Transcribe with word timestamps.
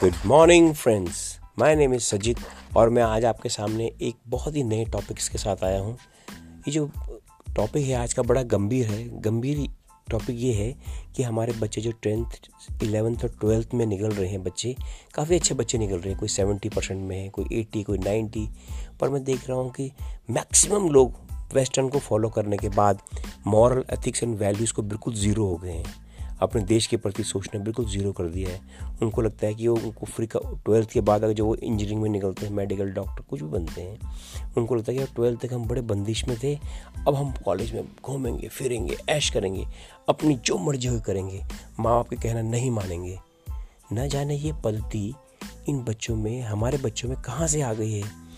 Good 0.00 0.14
morning 0.26 0.74
friends 0.74 1.20
my 1.58 1.74
name 1.76 1.94
is 1.94 2.02
Sajit 2.02 2.38
और 2.76 2.90
मैं 2.90 3.02
आज 3.02 3.24
आपके 3.24 3.48
सामने 3.48 3.90
एक 4.02 4.16
बहुत 4.28 4.56
ही 4.56 4.62
नए 4.64 4.84
टॉपिक्स 4.84 5.28
के 5.28 5.38
साथ 5.38 5.64
आया 5.64 5.80
हूँ। 5.80 5.96
ये 6.32 6.70
जो 6.70 6.86
टॉपिक 7.56 7.86
है, 7.86 7.94
आज 7.94 8.12
का 8.12 8.22
बड़ा 8.22 8.42
गंभीर 8.42 8.86
है। 8.86 9.20
गंभीर 9.20 9.66
टॉपिक 10.10 10.36
ये 10.38 10.52
है 10.52 10.72
कि 11.16 11.22
हमारे 11.22 11.52
बच्चे 11.52 11.80
जो 11.80 11.92
टेंथ 12.02 12.82
इलेवेंथ 12.82 13.24
और 13.24 13.36
ट्वेल्थ 13.40 13.74
में 13.74 13.86
निकल 13.86 14.10
रहे 14.10 14.28
हैं 14.28 14.42
बच्चे, 14.44 14.76
काफ़ी 15.14 15.36
अच्छे 15.36 15.54
बच्चे 15.54 15.78
निकल 15.78 15.96
रहे 15.96 16.10
हैं। 16.10 16.18
कोई 16.18 16.28
सेवेंटी 16.28 16.68
परसेंट 16.68 17.02
में 17.02 17.18
है, 17.18 17.28
कोई 17.28 17.58
एट्टी 17.60 17.82
कोई 17.82 17.98
नाइन्टी 17.98 18.48
पर 19.00 19.08
मैं 19.08 19.24
देख 19.24 19.48
रहा 19.48 19.58
हूँ 19.58 19.70
कि 19.70 19.90
मैक्सिमम 20.30 20.88
लोग 20.88 21.14
वेस्टर्न 21.54 21.88
को 21.88 21.98
फॉलो 21.98 22.28
करने 22.28 22.56
के 22.56 22.68
बाद 22.68 23.00
मॉरल 23.46 23.84
एथिक्स 23.92 24.22
एंड 24.22 24.38
वैल्यूज़ 24.38 24.74
को 24.74 24.82
बिल्कुल 24.82 25.14
ज़ीरो 25.14 25.46
हो 25.46 25.56
गए 25.56 25.72
हैं। 25.72 26.07
अपने 26.42 26.62
देश 26.62 26.86
के 26.86 26.96
प्रति 26.96 27.24
सोचना 27.24 27.60
बिल्कुल 27.60 27.86
ज़ीरो 27.86 28.12
कर 28.12 28.24
दिया 28.24 28.50
है। 28.50 28.60
उनको 29.02 29.22
लगता 29.22 29.46
है 29.46 29.54
कि 29.54 29.68
वो 29.68 29.76
उनको 29.76 30.06
फ्री 30.06 30.26
का 30.26 30.40
ट्वेल्थ 30.64 30.90
के 30.90 31.00
बाद 31.00 31.24
अगर 31.24 31.32
जो 31.32 31.46
वो 31.46 31.54
इंजीनियरिंग 31.54 32.02
में 32.02 32.10
निकलते 32.10 32.46
हैं 32.46 32.52
मेडिकल 32.52 32.90
डॉक्टर 32.90 33.22
कुछ 33.22 33.42
भी 33.42 33.48
बनते 33.48 33.82
हैं, 33.82 33.98
उनको 34.56 34.74
लगता 34.74 34.92
है 34.92 34.98
कि 34.98 35.04
ट्वेल्थ 35.04 35.46
तक 35.46 35.52
हम 35.52 35.64
बड़े 35.64 35.80
बंदिश 35.80 36.28
में 36.28 36.36
थे, 36.42 36.54
अब 37.08 37.14
हम 37.14 37.32
कॉलेज 37.44 37.72
में 37.72 37.84
घूमेंगे, 38.04 38.48
फिरेंगे, 38.48 38.96
ऐश 39.08 39.30
करेंगे, 39.30 39.66
अपनी 40.08 40.36
जो 40.36 40.58
मर्ज़ी 40.58 40.88
हुई 40.88 41.00
करेंगे 41.00 41.44
माँ 41.80 41.94
बाप 41.94 42.08
के 42.08 42.16
कहना 42.16 42.42
नहीं 42.42 42.70
मानेंगे। 42.70 43.18
न 43.92 44.08
जाने 44.08 44.36
ये 44.36 44.52
पद्धति 44.64 45.14
इन 45.68 45.84
बच्चों 45.84 46.16
में, 46.16 46.42
हमारे 46.42 46.78
बच्चों 46.78 47.08
में 47.08 47.20
कहाँ 47.22 47.46
से 47.46 47.62
आ 47.62 47.72
गई 47.72 47.92
है? 47.92 48.28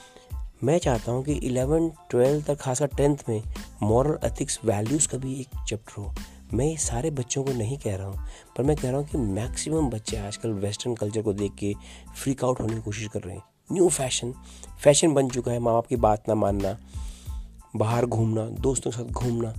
मैं 0.65 0.79
चाहता 0.79 1.13
हूँ 1.13 1.25
कि 1.25 1.33
इलेवन 1.33 1.93
ट्वेल्थ 2.11 2.51
और 2.51 2.57
खासकर 2.57 2.87
टेंथ 2.87 3.17
में 3.29 3.43
मॉरल 3.83 4.19
एथिक्स 4.25 4.61
वैल्यूज़ 4.65 5.09
का 5.09 5.19
भी 5.19 5.41
एक 5.41 5.49
चैप्टर 5.69 6.03
हो। 6.03 6.15
मैं 6.55 6.67
ये 6.67 6.77
सारे 6.77 7.11
बच्चों 7.11 7.45
को 7.45 7.53
नहीं 7.53 7.77
कह 7.79 7.97
रहा 7.97 8.07
हूँ, 8.07 8.27
पर 8.57 8.63
मैं 8.63 8.77
कह 8.77 8.91
रहा 8.91 8.99
हूँ 8.99 9.07
कि 9.07 9.19
मैक्सिमम 9.19 9.89
बच्चे 9.91 10.17
आजकल 10.17 10.53
वेस्टर्न 10.53 10.95
कल्चर 10.95 11.23
को 11.23 11.33
देख 11.33 11.55
के 11.55 11.75
फ्रीक 12.17 12.45
आउट 12.45 12.61
होने 12.61 12.75
की 12.75 12.81
कोशिश 12.81 13.09
कर 13.09 13.21
रहे 13.21 13.37
हैं। 13.37 13.43
न्यू 13.73 13.89
फ़ैशन 13.89 14.33
फ़ैशन 14.83 15.15
बन 15.15 15.29
चुका 15.29 15.53
है 15.53 15.59
माँ 15.59 15.75
बाप 15.75 15.87
की 15.87 15.97
बात 15.97 16.29
ना 16.29 16.35
मानना, 16.35 16.77
बाहर 17.77 18.07
घूमना, 18.07 18.47
दोस्तों 18.61 18.91
के 18.91 18.97
साथ 18.97 19.13
घूमना, 19.13 19.53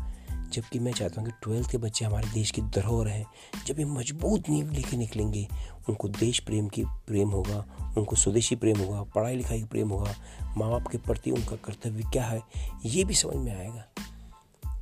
जबकि 0.54 0.80
मैं 0.80 0.92
चाहता 0.92 1.22
हूँ 1.22 1.30
कि 1.30 1.36
ट्वेल्थ 1.44 1.70
के 1.72 1.78
बच्चे 1.78 2.06
हमारे 2.06 2.28
देश 2.34 2.52
की 2.52 2.62
धरोहर 2.62 3.08
हैं, 3.08 3.26
जब 3.68 3.80
ये 3.80 3.86
मज़बूत 3.86 4.50
नींव 4.50 4.72
लेके 4.72 4.98
निकलेंगे, 4.98 5.48
उनको 5.90 6.08
देश 6.10 6.40
प्रेम 6.40 6.68
की 6.68 6.84
प्रेम 7.08 7.30
होगा, 7.30 7.66
उनको 7.98 8.16
स्वदेशी 8.16 8.56
प्रेम 8.56 8.80
होगा, 8.80 9.02
पढ़ाई 9.16 9.36
लिखाई 9.36 9.62
का 9.62 9.68
प्रेम 9.68 9.90
होगा 9.90 10.16
माँ 10.58 10.70
बाप 10.72 10.88
के 10.88 10.98
प्रति 10.98 11.32
उनका 11.32 11.56
कर्तव्य 11.56 12.04
क्या 12.14 12.24
है, 12.24 12.42
ये 12.86 13.04
भी 13.04 13.14
समझ 13.14 13.36
में 13.36 13.56
आएगा। 13.56 13.88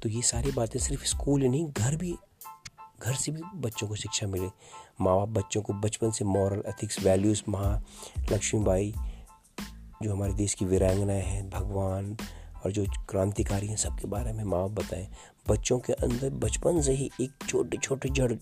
तो 0.04 0.10
ये 0.10 0.22
सारी 0.22 0.52
बातें 0.52 0.80
सिर्फ़ 0.80 1.06
स्कूल 1.06 1.42
ही 1.42 1.50
नहीं, 1.50 1.68
घर 1.68 1.96
भी, 1.96 2.16
घर 3.02 3.14
से 3.14 3.32
भी 3.32 3.42
बच्चों 3.56 3.88
को 3.88 3.96
शिक्षा 3.96 4.28
मिले। 4.28 4.48
माँ 5.02 5.18
बाप 5.18 5.30
बच्चों 5.30 5.62
को 5.62 5.74
बचपन 5.74 6.12
से 6.12 6.26
मॉरल 6.26 6.64
एथिक्स 6.68 7.04
वैल्यूज़ 7.04 7.44
महा 7.50 7.82
लक्ष्मीबाई, 8.32 8.94
जो 10.04 10.14
हमारे 10.14 10.34
देश 10.34 10.54
की 10.54 10.66
वीरांगनाएँ 10.66 11.22
हैं, 11.22 11.50
भगवान 11.50 12.18
और 12.66 12.72
जो 12.72 12.86
क्रांतिकारी 13.10 13.68
हैं, 13.68 13.76
सबके 13.76 14.08
बारे 14.08 14.34
में 14.34 14.44
माँ 14.44 14.60
बाप 14.62 14.72
बताएँ। 14.72 15.08
बच्चों 15.50 15.80
के 15.80 15.94
अंदर 15.94 16.30
बचपन 16.30 16.82
से 16.82 16.94
ही 16.94 17.10
एक 17.22 17.32
छोटे 17.48 17.78
छोटे 17.78 18.10
जड़ 18.10 18.34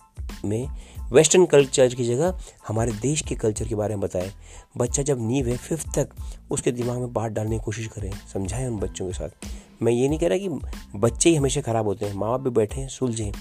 में 0.45 0.67
वेस्टर्न 1.11 1.45
कल्चर 1.45 1.93
की 1.95 2.05
जगह 2.05 2.39
हमारे 2.67 2.91
देश 2.91 3.21
के 3.21 3.35
कल्चर 3.35 3.67
के 3.67 3.75
बारे 3.75 3.95
में 3.95 4.01
बताएँ। 4.01 4.31
बच्चा 4.77 5.03
जब 5.03 5.27
नींव 5.27 5.47
है 5.47 5.57
फिफ्थ 5.57 5.87
तक, 5.87 6.09
उसके 6.51 6.71
दिमाग 6.71 6.97
में 6.97 7.13
बात 7.13 7.31
डालने 7.31 7.57
की 7.59 7.63
कोशिश 7.65 7.87
करें, 7.87 8.11
समझाएँ 8.33 8.67
उन 8.67 8.79
बच्चों 8.79 9.07
के 9.07 9.13
साथ। 9.13 9.47
मैं 9.81 9.91
ये 9.91 10.07
नहीं 10.07 10.19
कह 10.19 10.27
रहा 10.27 10.37
कि 10.37 10.97
बच्चे 10.99 11.29
ही 11.29 11.35
हमेशा 11.35 11.61
ख़राब 11.61 11.85
होते 11.85 12.05
हैं, 12.05 12.13
माँ 12.13 12.29
बाप 12.29 12.41
भी 12.41 12.49
बैठे 12.49 12.81
हैं, 12.81 12.87
सुलझें 12.87 13.31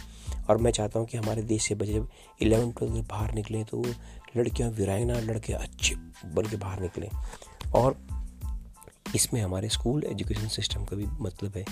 और 0.48 0.56
मैं 0.56 0.70
चाहता 0.70 0.98
हूँ 0.98 1.06
कि 1.06 1.19
हमारे 1.19 1.43
देश 1.43 1.69
से 1.69 1.75
बच्चे 1.75 1.93
जब 1.93 2.09
इलेवन, 2.43 2.70
ट्वेल्थ 2.73 3.09
बाहर 3.09 3.33
निकलें 3.34 3.65
तो 3.65 3.83
लड़कियाँ 4.37 4.71
वीरांगना 4.71 5.19
लड़के 5.21 5.53
अच्छे 5.53 5.94
बन 6.27 6.49
के 6.50 6.56
बाहर 6.56 6.81
निकलें। 6.81 7.09
और 7.75 7.97
इसमें 9.15 9.41
हमारे 9.41 9.69
स्कूल 9.69 10.05
एजुकेशन 10.05 10.49
सिस्टम 10.49 10.84
का 10.84 10.97
भी 10.97 11.06
मतलब 11.21 11.56
है, 11.56 11.65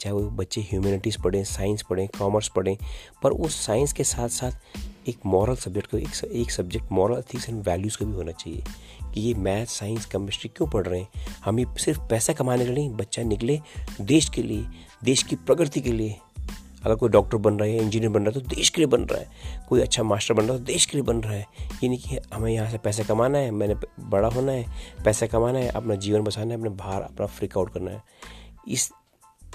चाहे 0.00 0.12
वो 0.12 0.20
बच्चे 0.30 0.60
ह्यूमैनिटीज़ 0.60 1.18
पढ़ें, 1.22 1.42
साइंस 1.44 1.82
पढ़ें, 1.82 2.06
कॉमर्स 2.18 2.48
पढ़ें, 2.48 2.76
पर 3.22 3.30
उस 3.30 3.60
साइंस 3.66 3.92
के 3.92 4.04
साथ 4.04 4.28
साथ 4.28 4.52
एक 5.08 5.18
मॉरल 5.26 5.56
सब्जेक्ट 5.56 5.86
का, 5.86 5.98
एक 5.98 6.24
एक 6.32 6.50
subject 6.50 6.92
moral 6.92 7.18
ethics 7.18 7.48
and 7.48 7.62
values 7.64 7.98
का 7.98 8.06
भी 8.06 8.12
होना 8.12 8.32
चाहिए 8.32 8.62
कि 9.14 9.20
ये 9.20 9.34
मैथ 9.34 9.66
साइंस 9.66 10.04
केमिस्ट्री 10.06 10.50
क्यों 10.56 10.68
पढ़ 10.68 10.86
रहे 10.86 11.00
हैं? 11.00 11.08
हम 11.44 11.58
ये 11.58 11.66
सिर्फ़ 11.78 12.00
पैसा 12.00 12.32
कमाने 12.32 12.64
के 12.66 12.72
लिए 12.72 12.88
बच्चा 12.90 13.22
निकले 13.22 13.60
देश 14.00 14.28
के 14.28 14.42
लिए, 14.42 14.66
देश 15.04 15.22
की 15.22 15.36
प्रगति 15.36 15.80
के 15.80 15.92
लिए। 15.92 16.16
अगर 16.84 16.94
कोई 16.94 17.08
डॉक्टर 17.08 17.36
बन 17.36 17.54
रहा 17.54 17.68
है 17.68 17.82
इंजीनियर 17.82 18.10
बन 18.12 18.22
रहा 18.22 18.30
है 18.30 18.40
तो 18.40 18.54
देश 18.54 18.68
के 18.68 18.80
लिए 18.80 18.86
बन 18.86 19.02
रहा 19.02 19.20
है। 19.20 19.66
कोई 19.68 19.80
अच्छा 19.80 20.02
मास्टर 20.02 20.34
बन 20.34 20.42
रहा 20.42 20.52
है 20.52 20.58
तो 20.58 20.64
देश 20.64 20.86
के 20.86 20.96
लिए 20.96 21.04
बन 21.04 21.16
रहा 21.16 21.32
है। 21.32 21.46
ये 21.82 21.88
नहीं 21.88 21.98
कि 21.98 22.18
हमें 22.34 22.52
यहाँ 22.52 22.70
से 22.70 22.78
पैसे 22.78 23.04
कमाना 23.04 23.38
है, 23.38 23.50
मैंने 23.50 23.74
बड़ा 24.00 24.28
होना 24.28 24.52
है, 24.52 24.66
पैसा 25.04 25.26
कमाना 25.26 25.58
है, 25.58 25.68
अपना 25.68 25.94
जीवन 25.94 26.22
बसाना 26.22 26.52
है, 26.52 26.58
अपने 26.58 26.70
बाहर 26.70 27.02
अपना 27.02 27.26
फ्रिक 27.26 27.58
आउट 27.58 27.72
करना 27.72 27.90
है। 27.90 28.02
इस 28.68 28.90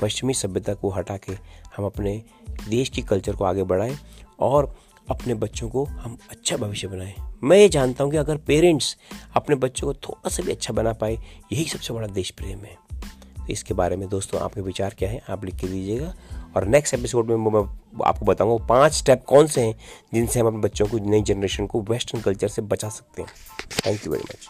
पश्चिमी 0.01 0.33
सभ्यता 0.33 0.73
को 0.73 0.89
हटा 0.89 1.17
के 1.17 1.33
हम 1.77 1.85
अपने 1.85 2.21
देश 2.69 2.89
की 2.89 3.01
कल्चर 3.01 3.35
को 3.35 3.43
आगे 3.43 3.63
बढ़ाएँ 3.63 3.97
और 4.39 4.75
अपने 5.09 5.33
बच्चों 5.33 5.69
को 5.69 5.83
हम 5.85 6.17
अच्छा 6.29 6.57
भविष्य 6.57 6.87
बनाएँ। 6.87 7.13
मैं 7.43 7.57
ये 7.57 7.69
जानता 7.69 8.03
हूँ 8.03 8.11
कि 8.11 8.17
अगर 8.17 8.37
पेरेंट्स 8.37 8.95
अपने 9.35 9.55
बच्चों 9.55 9.87
को 9.87 9.93
थोड़ा 9.93 10.29
सा 10.29 10.43
भी 10.43 10.51
अच्छा 10.51 10.73
बना 10.73 10.93
पाए, 10.93 11.13
यही 11.53 11.65
सबसे 11.65 11.93
बड़ा 11.93 12.07
देश 12.07 12.31
प्रेम 12.31 12.59
है। 12.59 12.77
तो 13.37 13.53
इसके 13.53 13.73
बारे 13.73 13.95
में 13.95 14.07
दोस्तों, 14.09 14.41
आपके 14.41 14.61
विचार 14.61 14.95
क्या 14.99 15.09
है? 15.09 15.21
आप 15.29 15.45
लिख 15.45 15.55
के 15.55 15.67
दीजिएगा। 15.67 16.13
और 16.55 16.65
नेक्स्ट 16.67 16.93
एपिसोड 16.93 17.29
में 17.29 17.35
मैं 17.37 17.61
आपको 18.05 18.25
बताऊँगा 18.25 18.65
पाँच 18.65 18.93
स्टेप 18.93 19.23
कौन 19.27 19.47
से 19.47 19.61
हैं 19.61 19.75
जिनसे 20.13 20.39
हम 20.39 20.47
अपने 20.47 20.59
बच्चों 20.59 20.87
को, 20.87 20.97
नई 20.99 21.21
जनरेशन 21.21 21.65
को 21.65 21.81
वेस्टर्न 21.81 22.21
कल्चर 22.21 22.47
से 22.47 22.61
बचा 22.61 22.89
सकते 22.89 23.21
हैं। 23.21 23.29
Thank 23.85 24.05
you 24.05 24.11
very 24.11 24.23
much 24.23 24.47